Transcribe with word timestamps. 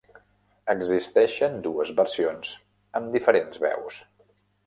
Existeixen 0.73 1.59
dues 1.67 1.91
versions 2.01 2.55
amb 3.01 3.13
diferents 3.17 3.63
veus. 3.67 4.01